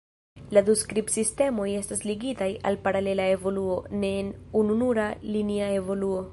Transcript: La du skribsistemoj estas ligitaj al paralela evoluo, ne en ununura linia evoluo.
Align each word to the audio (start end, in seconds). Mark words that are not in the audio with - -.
La 0.57 0.61
du 0.69 0.75
skribsistemoj 0.79 1.67
estas 1.81 2.01
ligitaj 2.11 2.49
al 2.71 2.79
paralela 2.89 3.29
evoluo, 3.35 3.79
ne 4.05 4.13
en 4.25 4.35
ununura 4.63 5.09
linia 5.37 5.73
evoluo. 5.79 6.23